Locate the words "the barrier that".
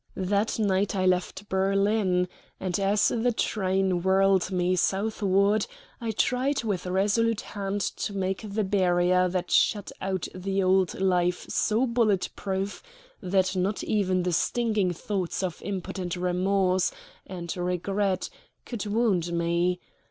8.41-9.51